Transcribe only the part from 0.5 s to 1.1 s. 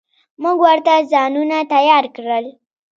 ورته